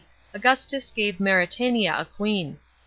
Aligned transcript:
Augustus 0.33 0.89
gave 0.89 1.19
Mauretania 1.19 1.93
a 1.95 2.05
queen. 2.05 2.57